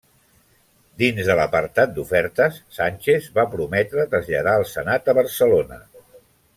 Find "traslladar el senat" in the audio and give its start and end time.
4.17-5.15